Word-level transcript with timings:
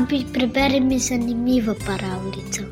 Babi, 0.00 0.24
preberi 0.32 0.80
mi 0.80 0.98
zanimivo 0.98 1.74
pravljico. 1.74 2.62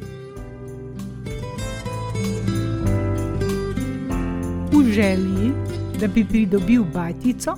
V 4.73 4.93
želji, 4.93 5.53
da 6.01 6.07
bi 6.07 6.25
pridobil 6.29 6.85
bajtico, 6.85 7.57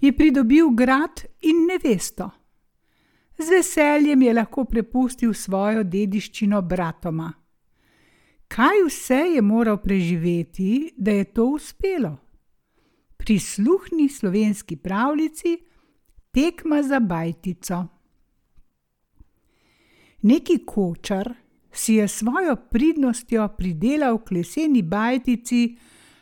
je 0.00 0.12
pridobil 0.16 0.70
grad 0.70 1.22
in 1.40 1.66
nevesto. 1.66 2.30
Z 3.38 3.50
veseljem 3.50 4.22
je 4.22 4.34
lahko 4.34 4.64
prepustil 4.64 5.34
svojo 5.34 5.84
dediščino 5.84 6.62
bratoma. 6.62 7.32
Kaj 8.48 8.82
vse 8.88 9.22
je 9.34 9.42
moral 9.42 9.76
preživeti, 9.76 10.90
da 10.96 11.10
je 11.10 11.24
to 11.24 11.44
uspelo? 11.44 12.16
Prisluhni 13.16 14.08
slovenski 14.08 14.76
pravljici 14.76 15.58
Tekma 16.32 16.82
za 16.82 17.00
bajtico. 17.00 18.01
Neki 20.22 20.58
kočar 20.66 21.34
si 21.72 21.94
je 21.94 22.08
svojo 22.08 22.56
pridnostjo 22.56 23.48
pridelal 23.58 24.18
k 24.18 24.30
leseni 24.30 24.82
bajtici 24.82 25.76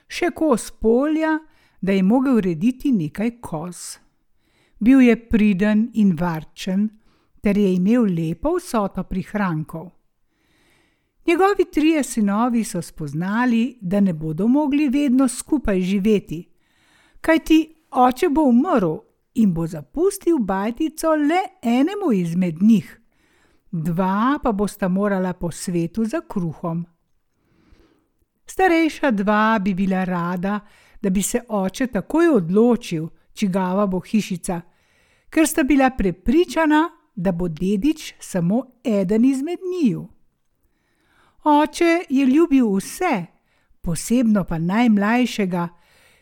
še 0.09 0.31
kos 0.35 0.71
polja, 0.71 1.39
da 1.81 1.93
je 1.93 2.03
mogel 2.03 2.37
urediti 2.37 2.93
nekaj 2.93 3.31
koz. 3.41 3.77
Bil 4.81 5.01
je 5.01 5.17
priden 5.29 5.91
in 5.95 6.15
varčen, 6.17 6.89
ter 7.41 7.59
je 7.59 7.75
imel 7.75 8.09
lepo 8.09 8.55
vsoto 8.57 9.05
prihrankov. 9.05 9.91
Njegovi 11.27 11.65
trije 11.73 12.03
sinovi 12.05 12.65
so 12.65 12.83
spoznali, 12.83 13.79
da 13.81 14.01
ne 14.01 14.13
bodo 14.13 14.47
mogli 14.49 14.89
vedno 14.89 15.29
skupaj 15.29 15.81
živeti, 15.81 16.49
kajti 17.21 17.75
oče 17.91 18.29
bo 18.29 18.43
umrl 18.49 18.97
in 19.35 19.53
bo 19.55 19.67
zapustil 19.67 20.39
bajtico 20.39 21.15
le 21.15 21.43
enemu 21.63 22.13
izmed 22.13 22.63
njih 22.63 23.00
dva 23.71 24.39
pa 24.43 24.53
bosta 24.53 24.89
morala 24.89 25.33
po 25.33 25.51
svetu 25.51 26.05
za 26.05 26.21
kruhom. 26.29 26.87
Starejša 28.47 29.11
dva 29.11 29.59
bi 29.63 29.75
bila 29.75 30.05
rada, 30.05 30.61
da 31.03 31.11
bi 31.11 31.23
se 31.23 31.41
oče 31.49 31.87
takoj 31.87 32.29
odločil, 32.29 33.09
čigava 33.33 33.87
bo 33.87 34.01
hišica, 34.01 34.61
ker 35.31 35.47
sta 35.47 35.63
bila 35.63 35.91
prepričana, 35.91 36.89
da 37.15 37.33
bo 37.33 37.49
dedič 37.49 38.15
samo 38.19 38.63
eden 38.85 39.25
izmed 39.25 39.59
njiju. 39.73 40.09
Oče 41.45 42.05
je 42.09 42.27
ljubil 42.27 42.75
vse, 42.77 43.27
posebno 43.81 44.45
pa 44.45 44.59
najmlajšega, 44.59 45.69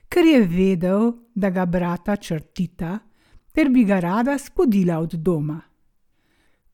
ker 0.09 0.25
je 0.25 0.43
vedel, 0.43 1.13
da 1.35 1.51
ga 1.51 1.67
brata 1.67 2.17
črtita, 2.17 2.99
ter 3.53 3.69
bi 3.69 3.85
ga 3.85 4.01
rada 4.01 4.39
spodila 4.39 4.99
od 4.99 5.15
doma 5.15 5.61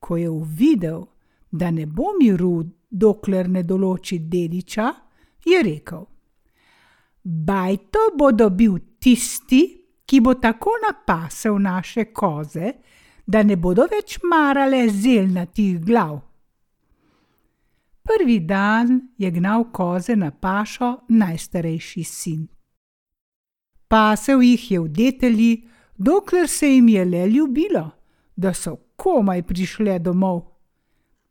ko 0.04 0.16
je 0.16 0.28
uvidel, 0.28 1.04
da 1.50 1.70
ne 1.70 1.86
bo 1.86 2.12
miru, 2.20 2.58
dokler 2.90 3.48
ne 3.48 3.62
določi 3.64 4.18
dediča, 4.28 4.90
je 5.48 5.62
rekel: 5.62 6.04
Bajto 7.24 8.10
bo 8.18 8.28
dobil 8.32 8.76
tisti, 9.00 9.62
ki 10.04 10.20
bo 10.20 10.34
tako 10.36 10.76
napasel 10.82 11.56
naše 11.58 12.10
koze, 12.12 12.72
da 13.26 13.42
ne 13.42 13.56
bodo 13.56 13.88
več 13.88 14.18
marale 14.28 14.84
zelnatih 14.92 15.80
glav. 15.80 16.20
Prvi 18.04 18.40
dan 18.44 18.98
je 19.16 19.30
gnal 19.30 19.70
koze 19.72 20.16
na 20.16 20.28
pašo 20.30 21.06
najstarejši 21.08 22.04
sin. 22.04 22.42
Pasel 23.88 24.42
jih 24.44 24.70
je 24.70 24.80
v 24.80 24.88
detelji, 24.88 25.52
dokler 25.96 26.48
se 26.48 26.68
jim 26.68 26.88
je 26.88 27.04
le 27.04 27.28
ljubilo, 27.30 27.90
da 28.36 28.52
so 28.52 28.83
komaj 28.96 29.42
prišle 29.42 29.98
domov. 29.98 30.42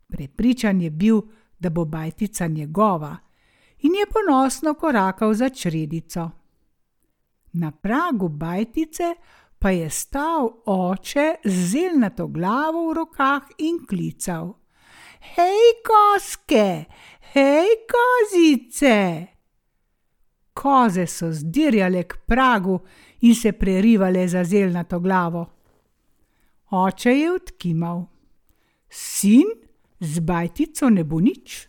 Prepričan 0.08 0.82
je 0.82 0.90
bil, 0.90 1.22
da 1.60 1.70
bo 1.70 1.86
bajtica 1.86 2.48
njegova, 2.48 3.18
in 3.80 3.96
je 3.96 4.06
ponosno 4.06 4.74
korakal 4.74 5.34
za 5.34 5.50
čredico. 5.50 6.30
Na 7.54 7.72
pragu 7.72 8.30
bajtice 8.30 9.16
pa 9.60 9.70
je 9.70 9.90
stal 9.90 10.50
oče 10.66 11.36
z 11.44 11.68
zelnato 11.72 12.28
glavo 12.28 12.90
v 12.90 12.94
rokah 12.94 13.44
in 13.58 13.86
klical: 13.88 14.54
Hej, 15.36 15.80
koske, 15.88 16.86
hej, 17.34 17.68
kozice! 17.94 19.28
Koze 20.54 21.08
so 21.08 21.32
zdirjale 21.32 22.04
k 22.04 22.18
pragu 22.26 22.80
in 23.22 23.36
se 23.36 23.52
prerivale 23.52 24.28
za 24.28 24.44
zelnato 24.44 25.00
glavo. 25.00 25.46
Oče 26.74 27.12
je 27.12 27.32
odkimal: 27.32 28.06
Sin, 28.90 29.46
z 30.00 30.20
bajtico 30.20 30.90
ne 30.90 31.04
bo 31.04 31.20
nič. 31.22 31.68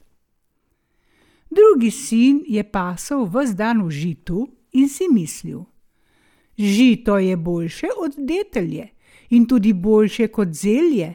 Drugi 1.53 1.91
sin 1.91 2.39
je 2.49 2.63
pasel 2.65 3.27
ves 3.29 3.53
dan 3.53 3.83
v 3.85 3.91
žitu 3.93 4.47
in 4.73 4.89
si 4.89 5.05
mislil: 5.13 5.67
Žito 6.57 7.19
je 7.19 7.37
boljše 7.37 7.91
od 8.01 8.17
detelje 8.17 8.87
in 9.31 9.45
tudi 9.47 9.73
boljše 9.73 10.29
kot 10.33 10.49
zelje. 10.49 11.11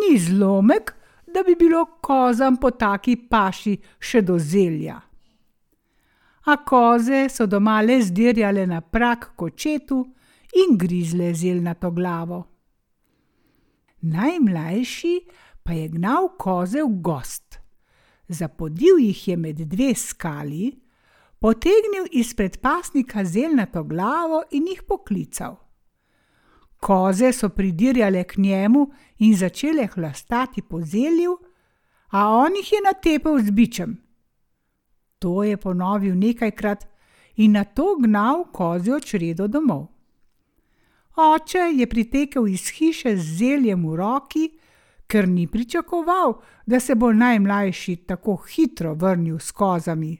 Ni 0.00 0.16
zlomek, 0.18 0.94
da 1.26 1.42
bi 1.42 1.58
bilo 1.60 1.84
kozam 2.00 2.56
po 2.56 2.70
taki 2.70 3.16
paši 3.28 3.76
še 4.00 4.22
do 4.22 4.38
zelja. 4.38 4.96
A 6.44 6.56
koze 6.64 7.28
so 7.28 7.44
doma 7.46 7.82
le 7.82 8.00
zdirjale 8.00 8.64
na 8.66 8.80
prak 8.80 9.34
kočetu 9.36 10.00
in 10.64 10.76
grizle 10.78 11.34
zelnato 11.34 11.90
glavo 11.90 12.53
najmlajši 14.04 15.20
pa 15.62 15.72
je 15.72 15.88
gnal 15.88 16.28
koze 16.38 16.82
v 16.82 17.00
gost. 17.00 17.58
Zapodil 18.28 18.98
jih 18.98 19.28
je 19.28 19.36
med 19.36 19.56
dve 19.56 19.94
skali, 19.94 20.72
potegnil 21.38 22.08
izpred 22.12 22.60
pasnika 22.60 23.24
zelnato 23.24 23.84
glavo 23.84 24.42
in 24.50 24.68
jih 24.68 24.82
poklical. 24.88 25.56
Koze 26.80 27.32
so 27.32 27.48
pridirjale 27.48 28.24
k 28.24 28.36
njemu 28.36 28.86
in 29.18 29.36
začele 29.36 29.86
hlastati 29.94 30.62
po 30.62 30.80
zelju, 30.80 31.38
a 32.10 32.28
on 32.28 32.56
jih 32.56 32.72
je 32.72 32.80
natepel 32.84 33.38
z 33.38 33.50
bičem. 33.50 33.96
To 35.18 35.42
je 35.42 35.56
ponovil 35.56 36.14
nekajkrat 36.14 36.84
in 37.36 37.52
na 37.52 37.64
to 37.64 37.96
gnal 37.96 38.44
kozjo 38.52 39.00
čredo 39.00 39.48
domov. 39.48 39.93
Oče 41.16 41.58
je 41.58 41.86
pritekel 41.86 42.48
iz 42.48 42.68
hiše 42.68 43.16
z 43.16 43.36
zeljem 43.38 43.86
v 43.88 43.96
roki, 43.96 44.48
ker 45.06 45.28
ni 45.28 45.46
pričakoval, 45.46 46.40
da 46.66 46.80
se 46.80 46.94
bo 46.94 47.12
najmlajši 47.12 47.96
tako 47.96 48.36
hitro 48.36 48.94
vrnil 48.94 49.38
s 49.38 49.52
kozami. 49.52 50.16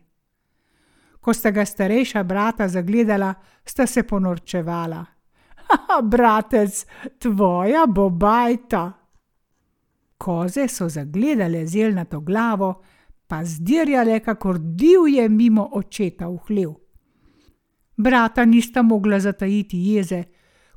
Ko 1.20 1.32
sta 1.34 1.50
ga 1.50 1.64
starejša 1.64 2.22
brata 2.22 2.68
zagledala, 2.68 3.34
sta 3.64 3.86
se 3.86 4.02
ponorčevala. 4.02 5.04
Haha, 5.64 6.02
bratec, 6.02 6.86
tvoja 7.18 7.86
bo 7.86 8.10
bajta. 8.10 8.92
Koze 10.18 10.68
so 10.68 10.88
zagledale 10.88 11.66
zelnato 11.66 12.20
glavo, 12.20 12.82
pa 13.26 13.44
zdirjale, 13.44 14.20
kakor 14.20 14.58
divje 14.58 15.28
mimo 15.28 15.70
očeta 15.72 16.28
v 16.28 16.38
hlev. 16.48 16.74
Brata 17.96 18.44
nista 18.44 18.82
mogla 18.82 19.20
zatajiti 19.20 19.78
jeze, 19.78 20.22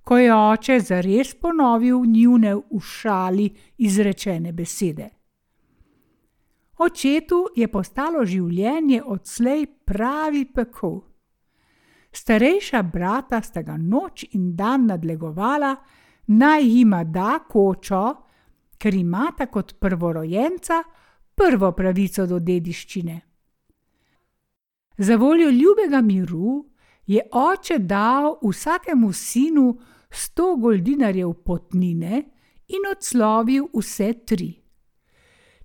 ko 0.08 0.18
je 0.18 0.36
oče 0.36 0.80
zares 0.80 1.34
ponovil 1.36 2.06
njune 2.06 2.56
v 2.56 2.80
šali 2.80 3.50
izrečene 3.78 4.52
besede. 4.54 5.10
Očetu 6.78 7.40
je 7.56 7.68
postalo 7.68 8.22
življenje 8.26 9.02
odslej 9.04 9.66
pravi 9.86 10.46
pekel. 10.46 11.02
Starejša 12.12 12.82
brata 12.84 13.42
sta 13.44 13.66
ga 13.68 13.76
noč 13.78 14.24
in 14.32 14.56
dan 14.56 14.86
nadlegovala, 14.88 15.74
naj 16.28 16.64
jima 16.64 17.04
da 17.04 17.42
kočo, 17.50 18.06
ker 18.80 18.96
imata 18.96 19.50
kot 19.52 19.76
prvorojenca 19.76 20.80
prvo 21.36 21.74
pravico 21.76 22.26
do 22.26 22.40
dediščine. 22.40 23.20
Za 24.98 25.20
voljo 25.20 25.52
ljubega 25.52 26.02
miru 26.02 26.64
je 27.06 27.28
oče 27.32 27.80
dal 27.80 28.38
vsakemu 28.40 29.14
sinu 29.14 29.68
sto 30.10 30.56
goldinarjev 30.56 31.34
potnine 31.34 32.24
in 32.68 32.88
odslovil 32.92 33.68
vse 33.74 34.14
tri. 34.26 34.50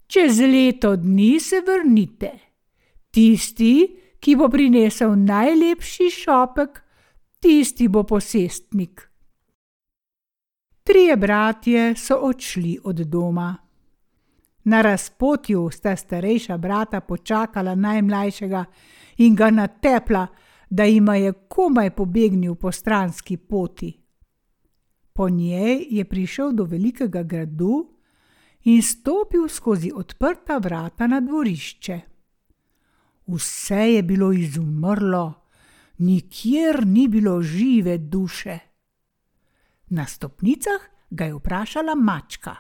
Čez 0.07 0.41
leto 0.41 0.97
dni 0.97 1.41
se 1.41 1.63
vrnite, 1.67 2.33
tisti, 3.11 3.75
ki 4.21 4.37
bo 4.37 4.49
prinesel 4.49 5.17
najlepši 5.17 6.11
šopek, 6.11 6.83
tisti 7.41 7.89
bo 7.89 8.03
posestnik. 8.03 9.09
Trije 10.85 11.17
bratje 11.17 11.95
so 11.97 12.17
odšli 12.17 12.79
od 12.85 12.97
doma. 12.97 13.57
Na 14.65 14.83
razpotju 14.83 15.71
sta 15.71 15.97
starejša 15.97 16.57
brata 16.59 17.01
počakala 17.01 17.75
najmlajšega 17.75 18.65
in 19.19 19.35
ga 19.35 19.51
natepla, 19.51 20.27
da 20.71 20.85
jima 20.85 21.17
je 21.17 21.33
komaj 21.33 21.91
pobegnil 21.91 22.55
po 22.55 22.73
stranski 22.73 23.37
poti. 23.37 24.02
Po 25.13 25.29
njej 25.29 25.87
je 25.91 26.05
prišel 26.05 26.53
do 26.53 26.65
velikega 26.65 27.23
gradu 27.23 27.93
in 28.65 28.83
stopil 28.83 29.49
skozi 29.49 29.93
odprta 29.95 30.59
vrata 30.59 31.07
na 31.07 31.21
dvorišče. 31.21 32.01
Vse 33.27 33.93
je 33.95 34.03
bilo 34.03 34.33
izumrlo, 34.33 35.33
nikjer 35.99 36.87
ni 36.87 37.09
bilo 37.09 37.43
žive 37.43 37.99
duše. 37.99 38.59
Na 39.89 40.07
stopnicah 40.07 40.81
ga 41.11 41.25
je 41.25 41.35
vprašala 41.35 41.95
mačka: 41.95 42.57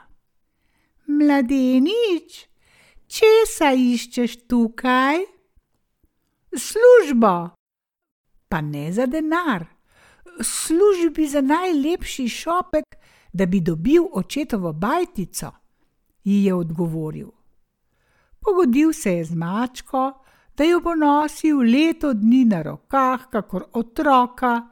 Mladenič, 1.06 2.48
česa 3.06 3.72
iščeš 3.72 4.36
tukaj? 4.48 5.24
Službo, 6.52 7.50
pa 8.48 8.60
ne 8.60 8.92
za 8.92 9.06
denar, 9.06 9.64
službi 10.40 11.26
za 11.26 11.40
najlepši 11.40 12.28
šopek, 12.28 12.84
da 13.32 13.46
bi 13.46 13.60
dobil 13.60 14.02
očetovo 14.12 14.72
bajtico, 14.72 15.50
ji 16.24 16.44
je 16.44 16.54
odgovoril. 16.54 17.28
Pogodil 18.40 18.92
se 18.92 19.12
je 19.12 19.24
z 19.24 19.34
mačko, 19.34 20.12
da 20.56 20.64
jo 20.64 20.80
bo 20.80 20.94
nosil 20.94 21.58
leto 21.58 22.12
dni 22.12 22.44
na 22.44 22.62
rokah, 22.62 23.30
kakor 23.30 23.64
otroka, 23.72 24.68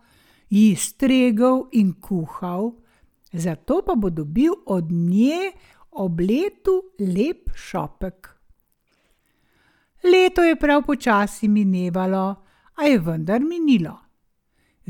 ji 0.50 0.76
stregel 0.76 1.62
in 1.72 1.94
kuhal, 2.00 2.72
zato 3.32 3.82
pa 3.86 3.94
bo 3.94 4.10
dobil 4.10 4.52
od 4.66 4.90
nje 4.90 5.52
ob 5.90 6.20
letu 6.20 6.82
lep 6.98 7.50
šopek. 7.54 8.28
Leto 10.04 10.42
je 10.42 10.56
prav 10.56 10.82
počasi 10.82 11.48
minevalo, 11.48 12.34
a 12.76 12.84
je 12.84 12.98
vendar 12.98 13.40
minilo. 13.40 13.99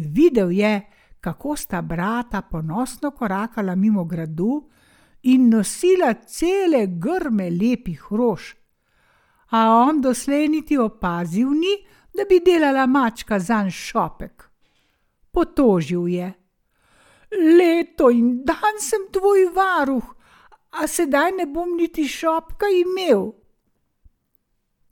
Videl 0.01 0.51
je, 0.51 0.81
kako 1.21 1.57
sta 1.57 1.83
brata 1.83 2.43
ponosno 2.43 3.11
korakala 3.11 3.75
mimo 3.75 4.05
gradu 4.05 4.69
in 5.23 5.49
nosila 5.49 6.15
cele 6.15 6.87
grme 6.87 7.51
lepih 7.51 8.07
rož, 8.11 8.55
a 9.51 9.69
on 9.75 10.01
doslej 10.01 10.49
niti 10.49 10.79
opazil 10.79 11.51
ni, 11.51 11.75
da 12.15 12.25
bi 12.29 12.41
delala 12.41 12.87
mačka 12.87 13.39
za 13.39 13.61
en 13.61 13.71
šopek. 13.71 14.51
Potožil 15.31 16.09
je: 16.09 16.33
Leto 17.59 18.11
in 18.11 18.45
dan 18.45 18.81
sem 18.81 19.07
tvoj 19.13 19.51
varuh, 19.55 20.15
a 20.71 20.87
sedaj 20.87 21.33
ne 21.33 21.47
bom 21.47 21.77
niti 21.77 22.09
šopka 22.09 22.67
imel. 22.67 23.33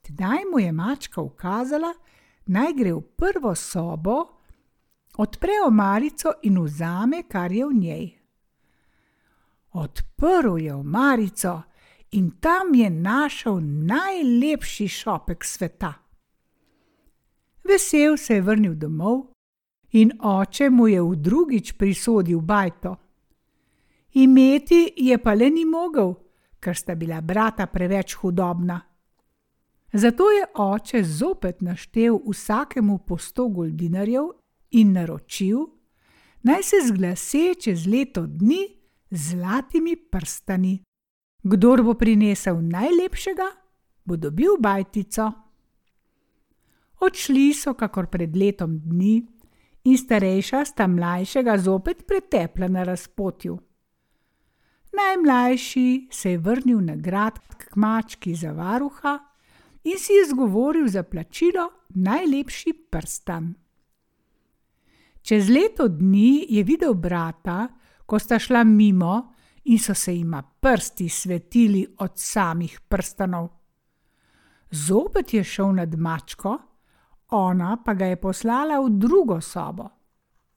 Tedaj 0.01 0.45
mu 0.51 0.59
je 0.59 0.71
mačka 0.71 1.21
ukazala, 1.21 1.93
naj 2.45 2.73
gre 2.73 2.93
v 2.93 3.01
prvo 3.01 3.55
sobo, 3.55 4.38
odpre 5.19 5.51
omarico 5.67 6.31
in 6.41 6.59
vzame, 6.63 7.23
kar 7.27 7.51
je 7.51 7.65
v 7.65 7.73
njej. 7.73 8.05
Odprl 9.71 10.57
je 10.57 10.73
omarico 10.73 11.61
in 12.11 12.31
tam 12.39 12.73
je 12.73 12.89
našel 12.89 13.59
najlepši 13.61 14.87
šopek 14.87 15.43
sveta. 15.45 15.93
Vesel 17.63 18.17
se 18.17 18.33
je 18.33 18.41
vrnil 18.41 18.75
domov 18.75 19.27
in 19.91 20.11
oče 20.19 20.69
mu 20.69 20.87
je 20.87 21.01
v 21.01 21.15
drugič 21.15 21.73
prisodil 21.77 22.41
bajto. 22.41 22.95
Imeti 24.13 24.93
je 24.97 25.17
pa 25.17 25.33
le 25.33 25.49
ni 25.49 25.65
mogel, 25.65 26.15
ker 26.59 26.75
sta 26.75 26.95
bila 26.95 27.21
brata 27.21 27.67
preveč 27.67 28.15
hudobna. 28.15 28.81
Zato 29.93 30.31
je 30.31 30.45
oče 30.55 31.03
zopet 31.03 31.61
naštel 31.61 32.19
vsakemu 32.25 32.97
po 32.97 33.17
sto 33.17 33.47
goldinarjev 33.47 34.38
in 34.71 34.93
naročil, 34.93 35.65
naj 36.43 36.63
se 36.63 36.75
zglase 36.87 37.55
čez 37.59 37.87
leto 37.87 38.25
dni 38.27 38.67
z 39.11 39.29
zlatimi 39.29 39.95
prstani. 39.95 40.79
Kdor 41.43 41.83
bo 41.83 41.93
prinesel 41.93 42.61
najlepšega, 42.61 43.47
bo 44.05 44.15
dobil 44.15 44.57
bajtico. 44.59 45.31
Odšli 46.99 47.53
so, 47.53 47.73
kakor 47.73 48.09
pred 48.11 48.35
letom 48.35 48.79
dni, 48.79 49.23
in 49.83 49.97
starejša 49.97 50.65
sta 50.65 50.87
mlajšega 50.87 51.57
zopet 51.57 52.03
pretepla 52.07 52.67
na 52.67 52.83
razpotju. 52.83 53.59
Najmlajši 54.93 56.07
se 56.11 56.31
je 56.31 56.37
vrnil 56.37 56.81
na 56.81 56.95
grad 56.95 57.39
k 57.57 57.75
mački 57.75 58.35
za 58.35 58.51
varuha 58.51 59.19
in 59.83 59.97
si 59.97 60.13
izgovoril 60.25 60.87
za 60.87 61.03
plačilo 61.03 61.69
najlepši 61.89 62.73
prstan. 62.91 63.53
Čez 65.29 65.45
leto 65.49 65.85
dni 65.87 66.47
je 66.49 66.63
videl 66.63 66.95
brata, 66.97 67.67
ko 68.05 68.17
sta 68.19 68.39
šla 68.41 68.63
mimo, 68.65 69.35
in 69.69 69.77
so 69.77 69.93
se 69.93 70.15
jima 70.15 70.41
prsti 70.41 71.09
svetili 71.09 71.83
od 71.99 72.11
samih 72.15 72.79
prstanov. 72.89 73.49
Zopet 74.71 75.33
je 75.33 75.43
šel 75.43 75.75
nad 75.75 75.93
mačko, 75.93 76.57
ona 77.29 77.77
pa 77.85 77.93
ga 77.93 78.09
je 78.09 78.15
poslala 78.15 78.81
v 78.81 78.89
drugo 78.89 79.37
sobo. 79.41 79.85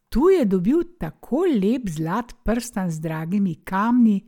Tu 0.09 0.31
je 0.39 0.45
dobil 0.45 0.97
tako 0.99 1.45
lep 1.53 1.93
zlat 1.93 2.33
prstan 2.45 2.91
z 2.91 3.01
dragimi 3.01 3.55
kamni, 3.55 4.23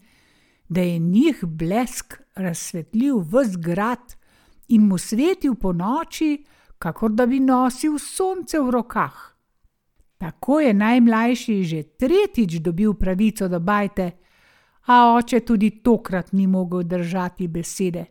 da 0.69 0.81
je 0.81 0.99
njih 0.99 1.44
blesk 1.44 2.20
razsvetlil 2.35 3.19
v 3.19 3.49
zgrad 3.49 4.17
in 4.69 4.88
mu 4.88 4.99
svetil 4.99 5.55
po 5.55 5.73
noči, 5.73 6.44
kakor 6.79 7.17
da 7.17 7.26
bi 7.26 7.41
nosil 7.41 7.96
sonce 7.99 8.61
v 8.61 8.70
rokah. 8.70 9.33
Tako 10.25 10.61
je 10.61 10.75
najmlajši 10.75 11.62
že 11.62 11.82
tretjič 11.82 12.53
dobil 12.65 12.94
pravico 12.94 13.49
do 13.49 13.59
bajte, 13.61 14.11
a 14.87 15.15
oče 15.17 15.41
tudi 15.41 15.82
tokrat 15.85 16.32
ni 16.32 16.47
mogel 16.47 16.82
držati 16.82 17.49
besede. 17.49 18.05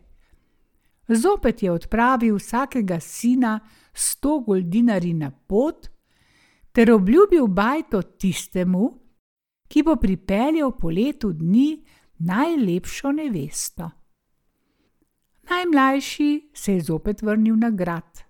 Zopet 1.08 1.62
je 1.62 1.72
odpravil 1.72 2.36
vsakega 2.36 3.00
sina 3.00 3.60
sto 3.92 4.38
goldinari 4.46 5.12
na 5.14 5.30
pot, 5.30 5.88
ter 6.72 6.92
obljubil 6.92 7.46
bajto 7.46 8.02
tistemu, 8.02 8.90
ki 9.68 9.82
bo 9.82 9.96
pripeljal 9.96 10.70
po 10.78 10.90
letu 10.90 11.32
dni 11.32 11.82
najlepšo 12.18 13.12
nevesto. 13.12 13.90
Najmlajši 15.50 16.50
se 16.54 16.72
je 16.74 16.80
zopet 16.80 17.22
vrnil 17.22 17.56
na 17.56 17.70
grad. 17.70 18.22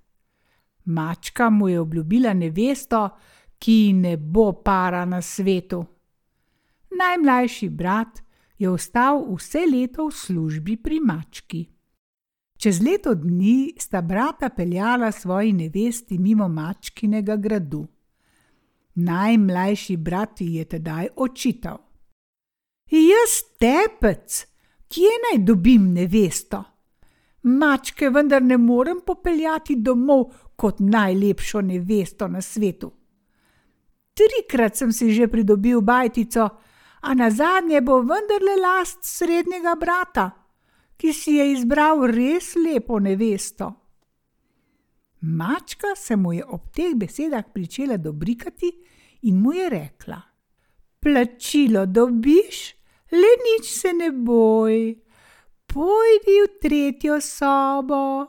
Mačka 0.85 1.51
mu 1.51 1.69
je 1.69 1.81
obljubila 1.81 2.33
nevesto, 2.33 3.11
ki 3.59 3.93
ne 3.93 4.17
bo 4.17 4.53
para 4.53 5.05
na 5.05 5.23
svetu. 5.23 5.85
Najmlajši 6.99 7.69
brat 7.69 8.23
je 8.59 8.71
ostal 8.71 9.25
vse 9.35 9.67
leto 9.73 10.09
v 10.09 10.15
službi 10.15 10.77
pri 10.77 11.01
mački. 11.01 11.65
Čez 12.57 12.81
leto 12.83 13.15
dni 13.15 13.75
sta 13.79 14.03
brata 14.03 14.49
peljala 14.49 15.13
svoji 15.13 15.53
nevesti 15.53 16.19
mimo 16.19 16.49
mačkinega 16.49 17.37
gradu. 17.37 17.87
Najmlajši 18.95 19.97
brat 19.97 20.41
je 20.41 20.65
tedaj 20.65 21.09
očital: 21.17 21.79
Jaz 22.91 23.43
tepec, 23.59 24.47
kje 24.89 25.11
naj 25.25 25.45
dobim 25.45 25.93
nevesto? 25.93 26.65
Mačke 27.43 28.09
vendar 28.11 28.43
ne 28.43 28.57
morem 28.57 29.01
popeljati 29.07 29.77
domov 29.77 30.25
kot 30.57 30.81
najlepšo 30.81 31.61
nevesto 31.61 32.29
na 32.29 32.41
svetu. 32.41 32.93
Trikrat 34.15 34.77
sem 34.77 34.93
si 34.93 35.11
že 35.13 35.27
pridobil 35.29 35.83
bajtico, 35.83 36.63
a 37.05 37.15
na 37.15 37.31
zadnje 37.31 37.81
bo 37.81 38.01
vendarle 38.01 38.57
last 38.57 39.05
srednjega 39.05 39.75
brata, 39.77 40.31
ki 40.97 41.13
si 41.13 41.37
je 41.37 41.51
izbral 41.53 42.07
res 42.09 42.55
lepo 42.57 42.99
nevesto. 42.99 43.73
Mačka 45.21 45.95
se 45.97 46.17
mu 46.17 46.33
je 46.33 46.45
ob 46.45 46.71
teh 46.73 46.95
besedah 46.97 47.45
pričela 47.53 47.97
dobrikati 47.97 48.71
in 49.23 49.41
mu 49.41 49.53
je 49.53 49.69
rekla: 49.71 50.21
Plačilo 51.01 51.87
dobiš, 51.87 52.75
le 53.13 53.33
nič 53.45 53.69
se 53.69 53.93
ne 53.93 54.11
boj, 54.13 54.95
pojdi 55.67 56.37
v 56.45 56.49
tretjo 56.61 57.21
sobo. 57.21 58.27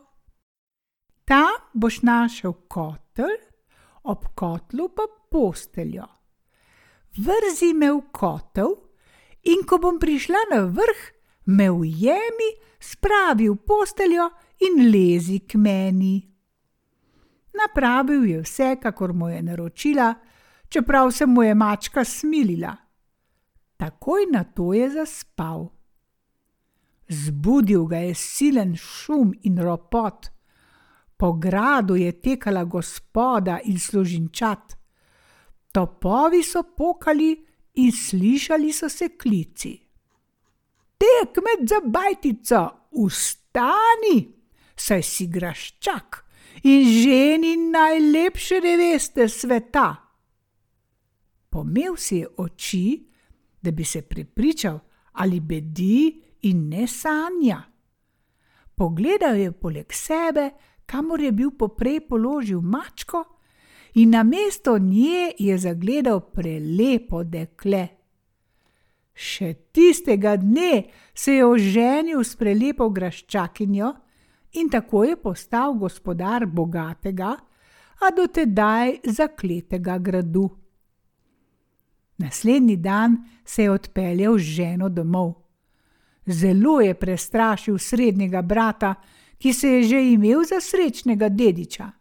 Tam 1.26 1.72
boš 1.74 2.02
našel 2.02 2.54
kotel, 2.68 3.32
ob 4.06 4.30
kotlu 4.36 4.90
pa 4.96 5.08
posteljo 5.32 6.16
vrzi 7.18 7.74
me 7.74 7.92
v 7.92 8.02
kotel, 8.12 8.76
in 9.44 9.64
ko 9.68 9.80
bom 9.80 10.00
prišla 10.00 10.48
na 10.52 10.62
vrh, 10.68 11.02
me 11.56 11.70
ujemi, 11.70 12.50
spravi 12.80 13.50
v 13.50 13.58
posteljo 13.62 14.30
in 14.68 14.88
lezi 14.92 15.40
k 15.48 15.60
meni. 15.62 16.18
Napravil 17.56 18.26
je 18.26 18.42
vse, 18.44 18.76
kakor 18.82 19.14
mu 19.14 19.30
je 19.30 19.42
naročila, 19.42 20.14
čeprav 20.70 21.12
se 21.12 21.26
mu 21.26 21.44
je 21.44 21.56
mačka 21.56 22.04
smilila. 22.04 22.76
Takoj 23.78 24.28
na 24.32 24.44
to 24.44 24.74
je 24.74 24.90
zaspal. 24.90 25.70
Zbudil 27.08 27.86
ga 27.86 27.98
je 27.98 28.16
silen 28.16 28.76
šum 28.76 29.34
in 29.44 29.60
ropot. 29.62 30.35
Po 31.18 31.34
gradu 31.34 31.96
je 31.96 32.12
tekala 32.12 32.64
gospoda 32.64 33.60
in 33.64 33.80
služinčat. 33.80 34.76
Topovi 35.72 36.44
so 36.44 36.64
pokali 36.78 37.46
in 37.74 37.92
slišali 37.92 38.74
so 38.74 38.90
se 38.90 39.10
klici. 39.18 39.86
tek 41.06 41.38
med 41.44 41.68
zabajtico, 41.70 42.62
vstani, 42.92 44.18
saj 44.76 45.04
si 45.04 45.28
graščak 45.32 46.22
in 46.64 46.88
ženi 46.88 47.56
najlepše 47.72 48.62
neveste 48.64 49.28
sveta. 49.30 49.90
Pomel 51.50 51.96
si 51.98 52.22
je 52.24 52.28
oči, 52.38 52.86
da 53.62 53.72
bi 53.72 53.84
se 53.84 54.02
prepričal, 54.02 54.80
ali 55.12 55.40
bedi 55.40 56.22
in 56.42 56.70
ne 56.70 56.88
sanja. 56.88 57.62
Pogledal 58.76 59.36
je 59.36 59.52
poleg 59.52 59.94
sebe, 59.94 60.50
kamor 60.86 61.22
je 61.22 61.32
bil 61.32 61.52
poprej 61.52 62.00
položil 62.08 62.62
mačko, 62.62 63.24
in 63.96 64.10
na 64.10 64.24
mesto 64.24 64.78
nje 64.78 65.32
je 65.40 65.58
zagledal 65.58 66.20
prelepo 66.20 67.24
dekle. 67.24 67.88
Še 69.16 69.54
tistega 69.72 70.36
dne 70.36 70.90
se 71.14 71.38
je 71.38 71.46
oženil 71.46 72.20
s 72.24 72.36
prelepo 72.36 72.90
graščakinjo 72.90 73.94
in 74.60 74.70
tako 74.70 75.04
je 75.04 75.16
postal 75.16 75.74
gospodar 75.80 76.46
bogatega, 76.46 77.36
a 77.96 78.12
dotedaj 78.12 79.00
zakletega 79.08 79.98
gradu. 79.98 80.50
Naslednji 82.18 82.76
dan 82.78 83.18
se 83.46 83.64
je 83.64 83.72
odpeljal 83.72 84.38
z 84.38 84.42
ženo 84.42 84.90
domov. 84.90 85.34
Zelo 86.26 86.82
je 86.82 86.94
prestrašil 86.94 87.78
srednjega 87.78 88.42
brata, 88.42 88.96
ki 89.38 89.54
se 89.54 89.68
je 89.68 89.84
že 89.84 90.04
imel 90.12 90.44
za 90.44 90.60
srečnega 90.62 91.30
dediča. 91.30 91.92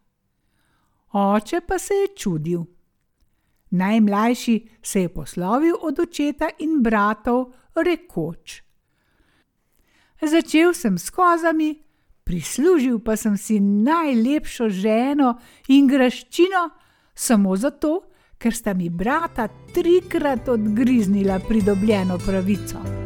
Oče 1.11 1.61
pa 1.67 1.79
se 1.79 1.93
je 1.93 2.07
čudil. 2.15 2.65
Najmlajši 3.71 4.67
se 4.81 5.01
je 5.01 5.09
poslovil 5.09 5.75
od 5.81 5.99
očeta 5.99 6.49
in 6.59 6.81
bratov, 6.83 7.53
rekoč: 7.75 8.61
Začel 10.21 10.73
sem 10.73 10.97
s 10.97 11.09
kozami, 11.09 11.75
prislužil 12.23 12.99
pa 12.99 13.15
sem 13.15 13.37
si 13.37 13.59
najlepšo 13.59 14.69
ženo 14.69 15.37
in 15.67 15.87
graščino, 15.87 16.69
samo 17.15 17.55
zato, 17.55 18.11
ker 18.37 18.53
sta 18.53 18.73
mi 18.73 18.89
brata 18.89 19.47
trikrat 19.73 20.49
odgriznila 20.49 21.39
pridobljeno 21.39 22.17
pravico. 22.25 23.04